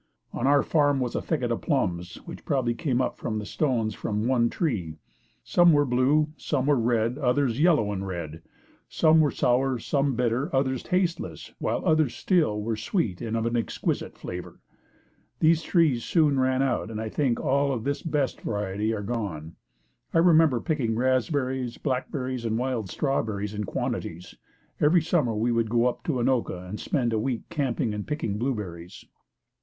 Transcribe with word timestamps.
On 0.33 0.47
our 0.47 0.63
farm 0.63 0.99
was 0.99 1.13
a 1.13 1.21
thicket 1.21 1.51
of 1.51 1.61
plums 1.61 2.15
which 2.25 2.43
probably 2.43 2.73
came 2.73 3.01
up 3.01 3.19
from 3.19 3.37
the 3.37 3.45
stones 3.45 3.93
from 3.93 4.25
one 4.27 4.49
tree. 4.49 4.95
Some 5.43 5.73
were 5.73 5.85
blue, 5.85 6.29
some 6.37 6.67
red, 6.71 7.19
others 7.19 7.59
yellow 7.59 7.91
and 7.91 8.07
red. 8.07 8.41
Some 8.89 9.19
were 9.21 9.29
sour, 9.29 9.77
some 9.77 10.15
bitter, 10.15 10.49
others 10.55 10.81
tasteless, 10.81 11.53
while 11.59 11.85
others 11.85 12.15
still, 12.15 12.63
were 12.63 12.75
sweet 12.75 13.21
and 13.21 13.37
of 13.37 13.45
an 13.45 13.55
exquisite 13.55 14.17
flavor. 14.17 14.59
These 15.37 15.61
trees 15.61 16.03
soon 16.03 16.39
ran 16.39 16.63
out 16.63 16.89
and 16.89 16.99
I 16.99 17.07
think 17.09 17.39
all 17.39 17.71
of 17.71 17.83
this 17.83 18.01
best 18.01 18.41
variety 18.41 18.91
are 18.95 19.03
gone. 19.03 19.55
I 20.15 20.17
remember 20.17 20.59
picking 20.59 20.95
raspberries, 20.95 21.77
blackberries 21.77 22.43
and 22.43 22.57
wild 22.57 22.89
strawberries 22.89 23.53
in 23.53 23.65
quantities. 23.65 24.33
Every 24.79 25.03
summer 25.03 25.35
we 25.35 25.51
would 25.51 25.69
go 25.69 25.85
up 25.85 26.03
to 26.05 26.13
Anoka 26.19 26.67
and 26.67 26.79
spend 26.79 27.13
a 27.13 27.19
week 27.19 27.47
camping 27.49 27.93
and 27.93 28.07
picking 28.07 28.39
blueberries. 28.39 29.05